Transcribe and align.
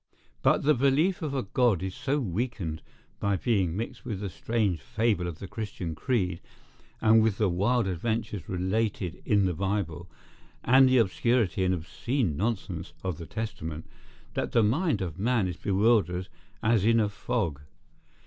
But 0.41 0.63
the 0.63 0.73
belief 0.73 1.21
of 1.21 1.35
a 1.35 1.43
God 1.43 1.83
is 1.83 1.93
so 1.93 2.19
weakened 2.19 2.81
by 3.19 3.35
being 3.37 3.77
mixed 3.77 4.03
with 4.03 4.19
the 4.21 4.31
strange 4.31 4.79
fable 4.81 5.27
of 5.27 5.37
the 5.37 5.47
Christian 5.47 5.93
creed, 5.93 6.41
and 7.01 7.21
with 7.21 7.37
the 7.37 7.49
wild 7.49 7.85
adventures 7.85 8.49
related 8.49 9.21
in 9.25 9.45
the 9.45 9.53
Bible, 9.53 10.09
and 10.63 10.89
the 10.89 10.97
obscurity 10.97 11.63
and 11.63 11.75
obscene 11.75 12.35
nonsense 12.35 12.93
of 13.03 13.19
the 13.19 13.27
Testament, 13.27 13.85
that 14.33 14.53
the 14.53 14.63
mind 14.63 15.01
of 15.03 15.19
man 15.19 15.47
is 15.47 15.55
bewildered 15.57 16.29
as 16.63 16.83
in 16.83 16.99
a 16.99 17.07
fog. 17.07 17.61